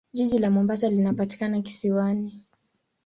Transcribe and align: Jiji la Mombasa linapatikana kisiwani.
Jiji 0.13 0.39
la 0.39 0.49
Mombasa 0.51 0.89
linapatikana 0.89 1.61
kisiwani. 1.61 2.45